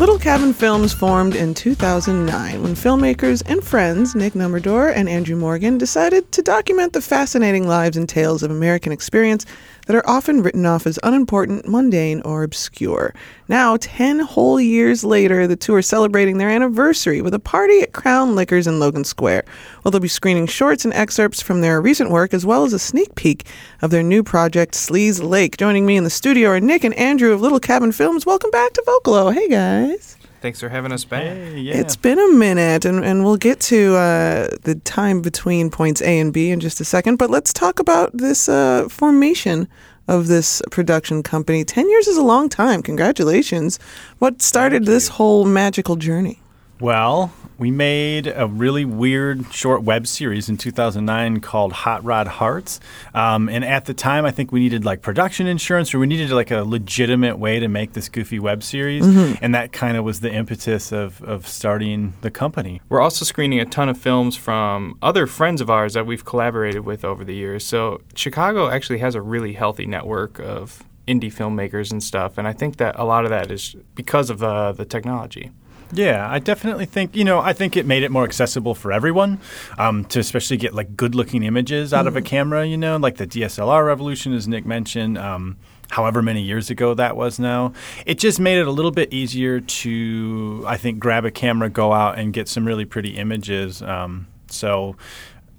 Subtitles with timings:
[0.00, 5.76] Little Cabin Films formed in 2009 when filmmakers and friends Nick Nummerdor and Andrew Morgan
[5.76, 9.44] decided to document the fascinating lives and tales of American experience
[9.86, 13.12] that are often written off as unimportant, mundane, or obscure.
[13.48, 17.92] Now, 10 whole years later, the two are celebrating their anniversary with a party at
[17.92, 19.44] Crown Liquors in Logan Square.
[19.82, 22.78] Well, they'll be screening shorts and excerpts from their recent work as well as a
[22.78, 23.46] sneak peek
[23.82, 25.56] of their new project, Sleaze Lake.
[25.56, 28.24] Joining me in the studio are Nick and Andrew of Little Cabin Films.
[28.24, 29.34] Welcome back to Vocalo.
[29.34, 29.89] Hey, guys.
[30.40, 31.22] Thanks for having us back.
[31.22, 31.74] Hey, yeah.
[31.76, 36.18] It's been a minute, and, and we'll get to uh, the time between points A
[36.18, 37.16] and B in just a second.
[37.16, 39.68] But let's talk about this uh, formation
[40.08, 41.64] of this production company.
[41.64, 42.82] 10 years is a long time.
[42.82, 43.78] Congratulations.
[44.18, 46.40] What started this whole magical journey?
[46.80, 52.80] Well, we made a really weird short web series in 2009 called Hot Rod Hearts.
[53.12, 56.30] Um, and at the time, I think we needed like production insurance or we needed
[56.30, 59.06] like a legitimate way to make this goofy web series.
[59.42, 62.80] And that kind of was the impetus of, of starting the company.
[62.88, 66.86] We're also screening a ton of films from other friends of ours that we've collaborated
[66.86, 67.64] with over the years.
[67.66, 72.52] So Chicago actually has a really healthy network of indie filmmakers and stuff, and I
[72.52, 75.50] think that a lot of that is because of the the technology.
[75.92, 79.40] Yeah, I definitely think you know I think it made it more accessible for everyone
[79.78, 82.66] um, to especially get like good looking images out of a camera.
[82.66, 85.18] You know, like the DSLR revolution, as Nick mentioned.
[85.18, 85.56] Um,
[85.90, 87.72] however many years ago that was now,
[88.06, 91.92] it just made it a little bit easier to I think grab a camera, go
[91.92, 93.82] out and get some really pretty images.
[93.82, 94.96] Um, so.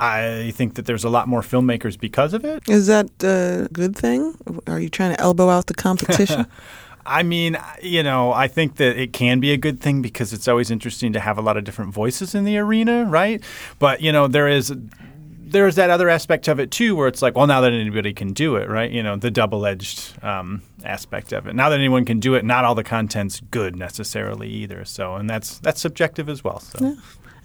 [0.00, 2.62] I think that there's a lot more filmmakers because of it.
[2.68, 4.32] Is that a good thing?
[4.68, 6.46] Are you trying to elbow out the competition?
[7.08, 10.46] I mean, you know, I think that it can be a good thing because it's
[10.46, 13.42] always interesting to have a lot of different voices in the arena, right?
[13.78, 14.72] But you know, there is
[15.50, 18.32] there's that other aspect of it too, where it's like, well, now that anybody can
[18.34, 18.90] do it, right?
[18.90, 21.54] You know, the double-edged um, aspect of it.
[21.54, 24.84] Now that anyone can do it, not all the content's good necessarily either.
[24.84, 26.60] So, and that's that's subjective as well.
[26.60, 26.96] So,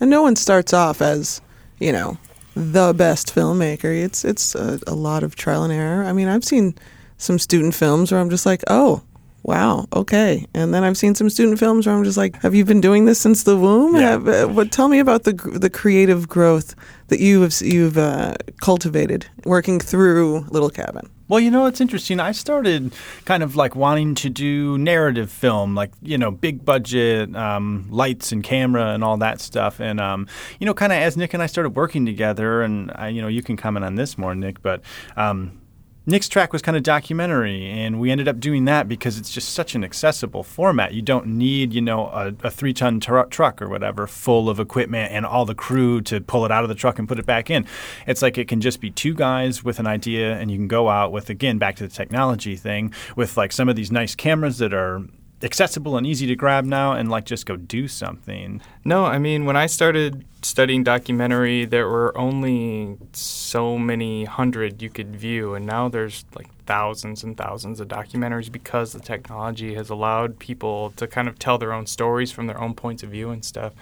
[0.00, 1.40] and no one starts off as,
[1.78, 2.18] you know,
[2.56, 4.04] the best filmmaker.
[4.04, 6.04] It's it's a, a lot of trial and error.
[6.04, 6.74] I mean, I've seen
[7.18, 9.02] some student films where I'm just like, oh,
[9.42, 10.46] wow, okay.
[10.54, 13.04] And then I've seen some student films where I'm just like, have you been doing
[13.04, 13.96] this since the womb?
[13.96, 14.10] Yeah.
[14.10, 14.70] Have, uh, what?
[14.72, 16.74] Tell me about the the creative growth
[17.08, 21.08] that you have you've uh, cultivated working through Little Cabin.
[21.28, 22.20] Well, you know, it's interesting.
[22.20, 22.92] I started
[23.24, 28.32] kind of like wanting to do narrative film, like, you know, big budget, um, lights
[28.32, 29.80] and camera and all that stuff.
[29.80, 30.26] And, um,
[30.60, 33.28] you know, kind of as Nick and I started working together, and, I, you know,
[33.28, 34.82] you can comment on this more, Nick, but
[35.16, 35.58] um,
[36.04, 39.50] Nick's track was kind of documentary, and we ended up doing that because it's just
[39.50, 40.94] such an accessible format.
[40.94, 45.12] You don't need, you know, a, a three-ton tr- truck or whatever full of equipment
[45.12, 47.50] and all the crew to pull it out of the truck and put it back
[47.50, 47.66] in.
[48.04, 50.88] It's like it can just be two guys with an idea, and you can go
[50.88, 54.58] out with, again, back to the technology thing, with like some of these nice cameras
[54.58, 55.02] that are
[55.42, 58.60] accessible and easy to grab now, and like just go do something.
[58.84, 64.90] No, I mean, when I started studying documentary, there were only so many hundred you
[64.90, 69.90] could view, and now there's like thousands and thousands of documentaries because the technology has
[69.90, 73.30] allowed people to kind of tell their own stories from their own points of view
[73.30, 73.72] and stuff.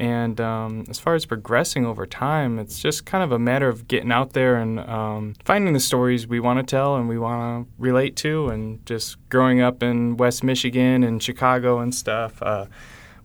[0.00, 3.86] And um, as far as progressing over time, it's just kind of a matter of
[3.86, 7.66] getting out there and um, finding the stories we want to tell and we want
[7.66, 8.48] to relate to.
[8.48, 12.64] And just growing up in West Michigan and Chicago and stuff, uh,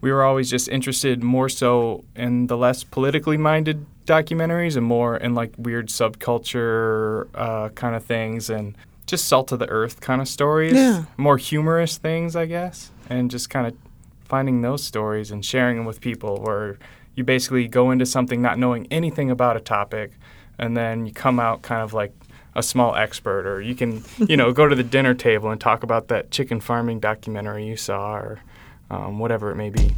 [0.02, 5.16] we were always just interested more so in the less politically minded documentaries and more
[5.16, 10.22] in like weird subculture uh, kind of things and just salt of the earth kind
[10.22, 10.74] of stories.
[10.74, 11.06] Yeah.
[11.16, 12.92] More humorous things, I guess.
[13.10, 13.78] And just kind of
[14.26, 16.78] finding those stories and sharing them with people where
[17.16, 20.12] you basically go into something not knowing anything about a topic
[20.58, 22.14] and then you come out kind of like
[22.56, 25.84] a small expert or you can you know go to the dinner table and talk
[25.84, 28.42] about that chicken farming documentary you saw or
[28.90, 29.94] um, whatever it may be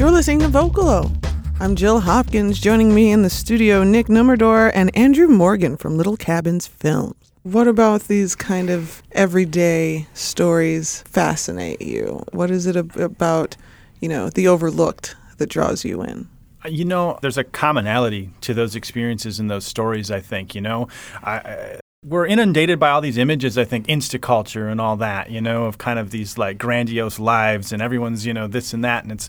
[0.00, 1.14] You're listening to Vocalo.
[1.60, 2.58] I'm Jill Hopkins.
[2.58, 7.29] Joining me in the studio, Nick Nummerdor and Andrew Morgan from Little Cabins Films.
[7.42, 12.22] What about these kind of everyday stories fascinate you?
[12.32, 13.56] What is it ab- about,
[13.98, 16.28] you know, the overlooked that draws you in?
[16.62, 20.10] Uh, you know, there's a commonality to those experiences and those stories.
[20.10, 20.88] I think you know,
[21.22, 23.58] I, we're inundated by all these images.
[23.58, 25.30] I think Instaculture and all that.
[25.30, 28.82] You know, of kind of these like grandiose lives and everyone's you know this and
[28.84, 29.28] that, and it's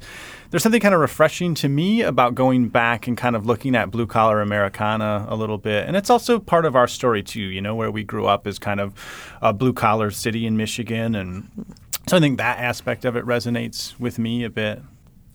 [0.49, 3.91] there's something kind of refreshing to me about going back and kind of looking at
[3.91, 7.41] blue collar Americana a little bit, and it's also part of our story too.
[7.41, 8.93] You know, where we grew up is kind of
[9.41, 11.75] a blue collar city in Michigan, and
[12.07, 14.81] so I think that aspect of it resonates with me a bit.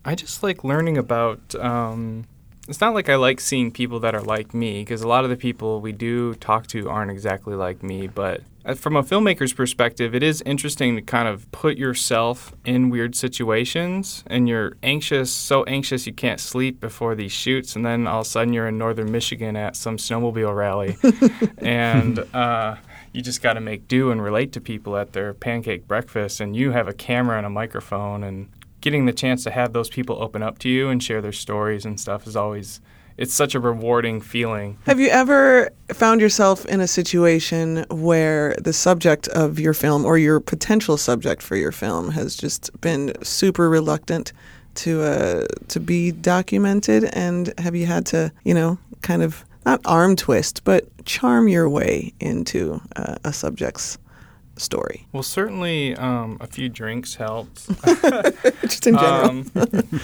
[0.06, 2.26] I just like learning about um,
[2.68, 5.30] it's not like I like seeing people that are like me because a lot of
[5.30, 8.08] the people we do talk to aren't exactly like me.
[8.08, 12.90] But uh, from a filmmaker's perspective, it is interesting to kind of put yourself in
[12.90, 17.76] weird situations and you're anxious, so anxious you can't sleep before these shoots.
[17.76, 20.96] And then all of a sudden you're in northern Michigan at some snowmobile rally.
[21.58, 22.76] and, uh,
[23.12, 26.54] you just got to make do and relate to people at their pancake breakfast and
[26.54, 28.50] you have a camera and a microphone and
[28.86, 31.84] getting the chance to have those people open up to you and share their stories
[31.84, 32.80] and stuff is always
[33.16, 34.78] it's such a rewarding feeling.
[34.86, 40.18] Have you ever found yourself in a situation where the subject of your film or
[40.18, 44.32] your potential subject for your film has just been super reluctant
[44.76, 49.80] to uh, to be documented and have you had to, you know, kind of not
[49.84, 53.98] arm twist, but charm your way into uh, a subject's
[54.56, 55.06] story?
[55.12, 57.67] Well, certainly um, a few drinks helped.
[58.62, 59.44] Just in general.
[59.55, 60.00] Um,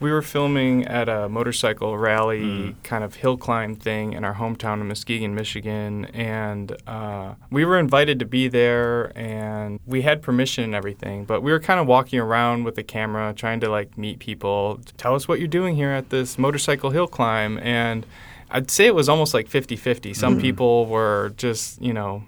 [0.00, 2.74] we were filming at a motorcycle rally Mm.
[2.82, 6.06] kind of hill climb thing in our hometown of Muskegon, Michigan.
[6.06, 11.26] And uh, we were invited to be there and we had permission and everything.
[11.26, 14.80] But we were kind of walking around with the camera trying to like meet people.
[14.96, 17.58] Tell us what you're doing here at this motorcycle hill climb.
[17.58, 18.06] And
[18.50, 20.14] I'd say it was almost like 50 50.
[20.14, 20.40] Some Mm.
[20.40, 22.22] people were just, you know,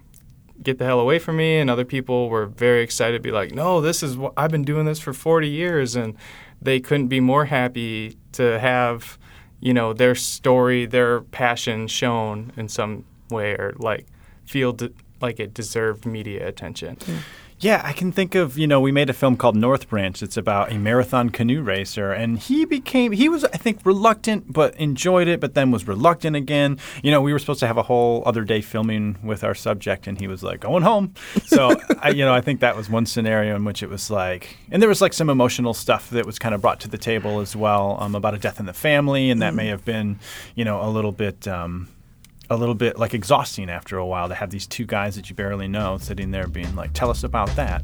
[0.62, 1.58] get the hell away from me.
[1.58, 4.64] And other people were very excited to be like no this is what i've been
[4.64, 5.96] doing this for 40 years.
[5.96, 6.16] And
[6.60, 9.18] they couldn't be more happy to have
[9.60, 14.06] you know their story their passion shown in some way or like
[14.44, 17.18] feel de- like it deserved media attention hmm.
[17.62, 20.20] Yeah, I can think of, you know, we made a film called North Branch.
[20.20, 22.10] It's about a marathon canoe racer.
[22.10, 26.34] And he became, he was, I think, reluctant, but enjoyed it, but then was reluctant
[26.34, 26.78] again.
[27.04, 30.08] You know, we were supposed to have a whole other day filming with our subject,
[30.08, 31.14] and he was like, going home.
[31.44, 34.56] So, I, you know, I think that was one scenario in which it was like,
[34.72, 37.38] and there was like some emotional stuff that was kind of brought to the table
[37.38, 39.30] as well um, about a death in the family.
[39.30, 40.18] And that may have been,
[40.56, 41.86] you know, a little bit, um,
[42.52, 45.34] a little bit like exhausting after a while to have these two guys that you
[45.34, 47.82] barely know sitting there being like, tell us about that.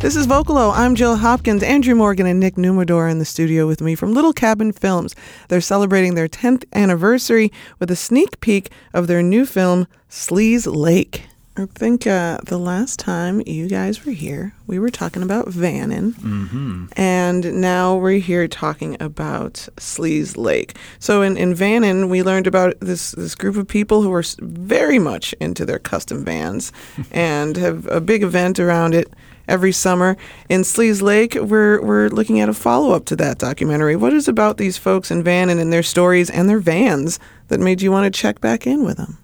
[0.00, 0.72] This is Vocalo.
[0.76, 1.62] I'm Jill Hopkins.
[1.62, 5.14] Andrew Morgan and Nick Nummerdor in the studio with me from Little Cabin Films.
[5.48, 11.24] They're celebrating their 10th anniversary with a sneak peek of their new film, Sleaze Lake.
[11.58, 16.12] I think uh, the last time you guys were here, we were talking about Vannin'.
[16.12, 16.86] Mm-hmm.
[16.92, 20.76] And now we're here talking about Sleaze Lake.
[20.98, 24.98] So in, in Vannin', we learned about this, this group of people who are very
[24.98, 26.72] much into their custom vans
[27.10, 29.10] and have a big event around it
[29.48, 30.18] every summer.
[30.50, 33.96] In Sleaze Lake, we're, we're looking at a follow up to that documentary.
[33.96, 37.18] What is about these folks in Vannin' and their stories and their vans
[37.48, 39.16] that made you want to check back in with them?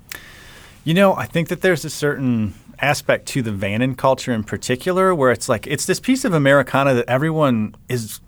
[0.84, 5.14] You know, I think that there's a certain aspect to the Vannin' culture in particular
[5.14, 8.20] where it's like it's this piece of Americana that everyone is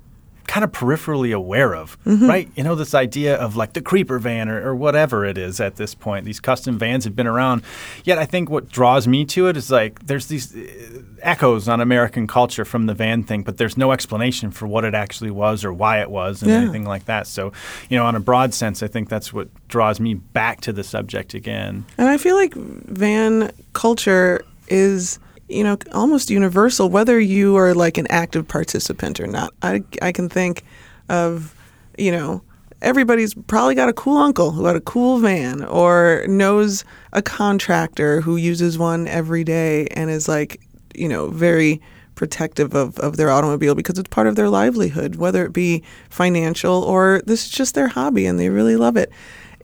[0.46, 2.48] kind of peripherally aware of, right?
[2.56, 5.76] You know, this idea of like the creeper van or, or whatever it is at
[5.76, 6.24] this point.
[6.24, 7.62] These custom vans have been around.
[8.04, 11.80] Yet I think what draws me to it is like there's these uh, echoes on
[11.80, 15.64] American culture from the van thing, but there's no explanation for what it actually was
[15.64, 16.58] or why it was and Yeah.
[16.58, 17.26] anything like that.
[17.26, 17.52] So,
[17.88, 20.84] you know, on a broad sense, I think that's what draws me back to the
[20.84, 21.84] subject again.
[21.98, 25.18] And I feel like van culture is,
[25.48, 29.52] you know, almost universal, whether you are like an active participant or not.
[29.62, 30.64] I, I can think
[31.08, 31.54] of,
[31.98, 32.42] you know,
[32.82, 38.20] everybody's probably got a cool uncle who had a cool van or knows a contractor
[38.20, 40.60] who uses one every day and is like,
[40.94, 41.80] you know, very
[42.14, 46.82] protective of, of their automobile because it's part of their livelihood, whether it be financial
[46.84, 49.10] or this is just their hobby and they really love it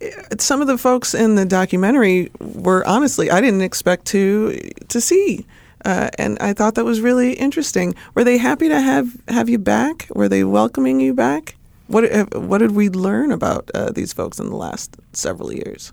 [0.00, 4.58] eh, some of the folks in the documentary were honestly I didn't expect to
[4.88, 5.46] to see,
[5.84, 7.94] uh, and I thought that was really interesting.
[8.14, 10.06] Were they happy to have have you back?
[10.14, 11.56] Were they welcoming you back?
[11.86, 15.92] What uh, what did we learn about uh, these folks in the last several years?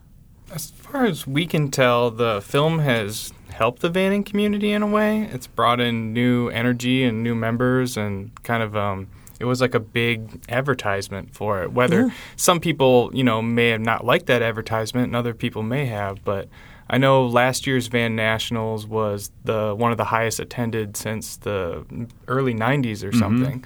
[0.51, 4.87] As far as we can tell, the film has helped the vanning community in a
[4.87, 5.23] way.
[5.33, 9.07] It's brought in new energy and new members, and kind of um,
[9.39, 11.71] it was like a big advertisement for it.
[11.73, 12.09] Whether Yeah.
[12.35, 16.23] some people, you know, may have not liked that advertisement, and other people may have,
[16.23, 16.47] but
[16.89, 21.85] I know last year's Van Nationals was the one of the highest attended since the
[22.27, 23.65] early '90s or something,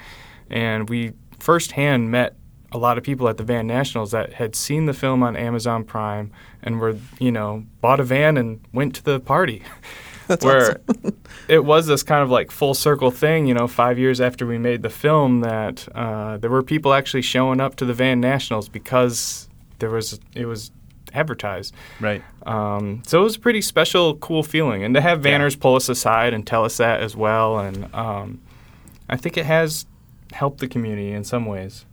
[0.50, 2.36] and we firsthand met
[2.72, 5.84] a lot of people at the Van Nationals that had seen the film on Amazon
[5.84, 6.32] Prime
[6.64, 9.64] and were, you know, bought a van and went to the party.
[10.28, 11.20] That's where awesome.
[11.50, 14.58] it was this kind of like full circle thing, you know, five years after we
[14.58, 18.70] made the film, that uh, there were people actually showing up to the Van Nationals
[18.70, 19.50] because
[19.80, 20.72] there was it was
[21.14, 21.74] advertised.
[22.00, 22.24] Right.
[22.46, 25.90] Um, so it was a pretty special, cool feeling, and to have Vanners pull us
[25.90, 28.42] aside and tell us that as well, and um,
[29.10, 29.86] I think it has
[30.32, 31.86] helped the community in some ways.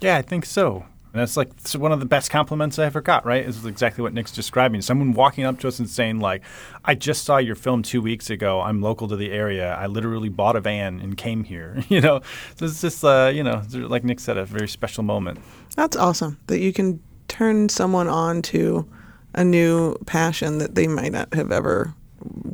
[0.00, 0.84] Yeah, I think so.
[1.16, 3.42] And that's like it's one of the best compliments I ever got, right?
[3.42, 4.82] Is exactly what Nick's describing.
[4.82, 6.42] Someone walking up to us and saying, like,
[6.84, 8.60] I just saw your film two weeks ago.
[8.60, 9.74] I'm local to the area.
[9.76, 11.82] I literally bought a van and came here.
[11.88, 12.20] you know,
[12.56, 15.38] so it's just, uh, you know, like Nick said, a very special moment.
[15.74, 18.88] That's awesome that you can turn someone on to
[19.34, 21.94] a new passion that they might not have ever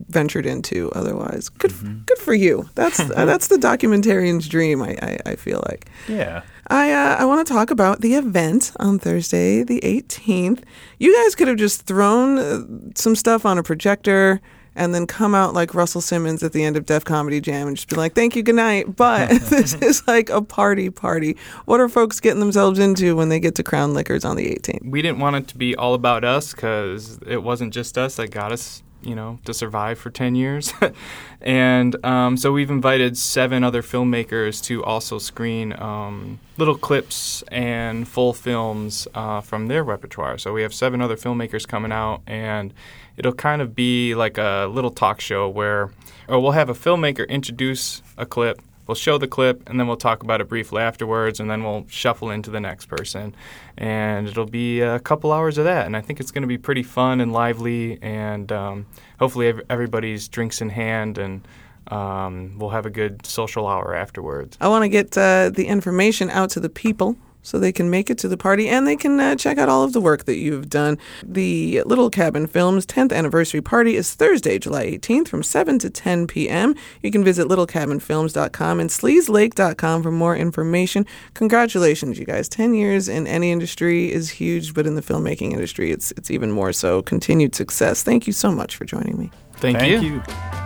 [0.08, 1.48] ventured into otherwise.
[1.48, 2.00] Good, mm-hmm.
[2.06, 2.68] good for you.
[2.74, 4.82] That's uh, that's the documentarian's dream.
[4.82, 5.88] I, I, I feel like.
[6.08, 6.42] Yeah.
[6.68, 10.62] I uh, I want to talk about the event on Thursday, the 18th.
[10.98, 12.60] You guys could have just thrown uh,
[12.94, 14.40] some stuff on a projector
[14.74, 17.76] and then come out like Russell Simmons at the end of Def Comedy Jam and
[17.76, 21.36] just be like, "Thank you, good night." But this is like a party party.
[21.64, 24.90] What are folks getting themselves into when they get to Crown Liquors on the 18th?
[24.90, 28.30] We didn't want it to be all about us because it wasn't just us that
[28.30, 30.73] got us you know, to survive for 10 years.
[31.40, 38.06] and um, so we've invited seven other filmmakers to also screen um, little clips and
[38.06, 40.38] full films uh, from their repertoire.
[40.38, 42.73] So we have seven other filmmakers coming out, and
[43.16, 45.90] it'll kind of be like a little talk show where
[46.28, 48.61] or we'll have a filmmaker introduce a clip
[48.92, 51.87] we'll show the clip and then we'll talk about it briefly afterwards and then we'll
[51.88, 53.34] shuffle into the next person.
[53.78, 56.58] And it'll be a couple hours of that and i think it's going to be
[56.58, 58.87] pretty fun and lively and um,
[59.18, 61.49] hopefully everybody's drinks in hand and
[61.88, 64.58] um, we'll have a good social hour afterwards.
[64.61, 68.11] I want to get uh, the information out to the people so they can make
[68.11, 70.37] it to the party and they can uh, check out all of the work that
[70.37, 70.99] you've done.
[71.22, 76.26] The Little Cabin Films 10th anniversary party is Thursday, July 18th from 7 to 10
[76.26, 76.75] p.m.
[77.02, 81.06] You can visit littlecabinfilms.com and sleazelake.com for more information.
[81.34, 82.49] Congratulations, you guys.
[82.49, 86.50] 10 years in any industry is huge, but in the filmmaking industry, it's, it's even
[86.50, 87.02] more so.
[87.02, 88.02] Continued success.
[88.02, 89.30] Thank you so much for joining me.
[89.54, 90.14] Thank, Thank you.
[90.14, 90.62] you.